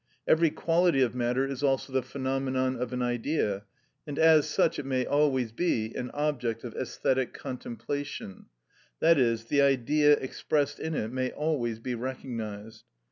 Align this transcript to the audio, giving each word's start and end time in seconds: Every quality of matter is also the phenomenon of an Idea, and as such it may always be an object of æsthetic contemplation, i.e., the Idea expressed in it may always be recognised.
Every 0.27 0.49
quality 0.49 1.03
of 1.03 1.13
matter 1.13 1.45
is 1.45 1.61
also 1.61 1.93
the 1.93 2.01
phenomenon 2.01 2.75
of 2.75 2.91
an 2.91 3.03
Idea, 3.03 3.65
and 4.07 4.17
as 4.17 4.49
such 4.49 4.79
it 4.79 4.83
may 4.87 5.05
always 5.05 5.51
be 5.51 5.93
an 5.93 6.09
object 6.15 6.63
of 6.63 6.73
æsthetic 6.73 7.33
contemplation, 7.33 8.47
i.e., 8.99 9.37
the 9.47 9.61
Idea 9.61 10.13
expressed 10.13 10.79
in 10.79 10.95
it 10.95 11.11
may 11.11 11.29
always 11.31 11.77
be 11.77 11.93
recognised. 11.93 12.85